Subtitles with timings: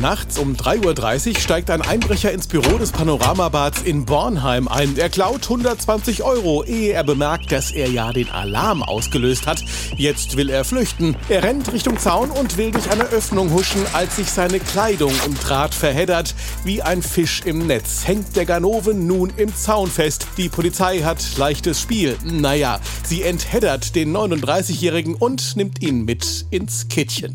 [0.00, 4.96] Nachts um 3.30 Uhr steigt ein Einbrecher ins Büro des Panoramabads in Bornheim ein.
[4.96, 9.64] Er klaut 120 Euro, ehe er bemerkt, dass er ja den Alarm ausgelöst hat.
[9.96, 11.16] Jetzt will er flüchten.
[11.28, 15.34] Er rennt Richtung Zaun und will durch eine Öffnung huschen, als sich seine Kleidung im
[15.34, 16.32] Draht verheddert.
[16.62, 20.28] Wie ein Fisch im Netz hängt der Ganove nun im Zaun fest.
[20.36, 22.16] Die Polizei hat leichtes Spiel.
[22.22, 27.34] Naja, sie entheddert den 39-Jährigen und nimmt ihn mit ins Kittchen.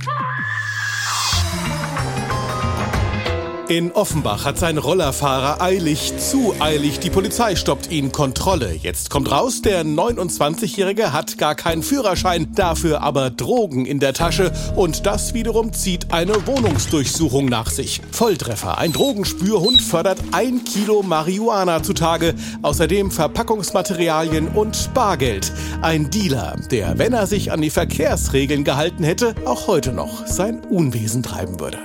[3.69, 6.99] In Offenbach hat sein Rollerfahrer eilig, zu eilig.
[6.99, 8.11] Die Polizei stoppt ihn.
[8.11, 8.73] Kontrolle.
[8.73, 14.51] Jetzt kommt raus, der 29-Jährige hat gar keinen Führerschein, dafür aber Drogen in der Tasche.
[14.75, 18.01] Und das wiederum zieht eine Wohnungsdurchsuchung nach sich.
[18.11, 18.79] Volltreffer.
[18.79, 22.33] Ein Drogenspürhund fördert ein Kilo Marihuana zutage.
[22.63, 25.53] Außerdem Verpackungsmaterialien und Bargeld.
[25.81, 30.59] Ein Dealer, der, wenn er sich an die Verkehrsregeln gehalten hätte, auch heute noch sein
[30.65, 31.77] Unwesen treiben würde.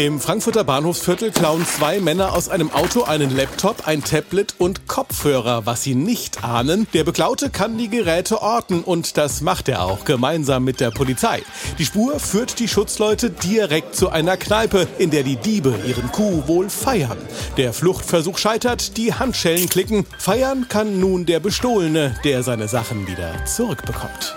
[0.00, 5.66] Im Frankfurter Bahnhofsviertel klauen zwei Männer aus einem Auto einen Laptop, ein Tablet und Kopfhörer.
[5.66, 10.06] Was sie nicht ahnen, der Beklaute kann die Geräte orten und das macht er auch
[10.06, 11.42] gemeinsam mit der Polizei.
[11.78, 16.48] Die Spur führt die Schutzleute direkt zu einer Kneipe, in der die Diebe ihren Coup
[16.48, 17.18] wohl feiern.
[17.58, 20.06] Der Fluchtversuch scheitert, die Handschellen klicken.
[20.16, 24.34] Feiern kann nun der Bestohlene, der seine Sachen wieder zurückbekommt.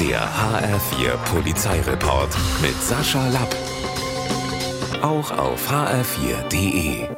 [0.00, 3.54] Der HR4 Polizeireport mit Sascha Lapp
[5.02, 7.08] auch auf hr4.de.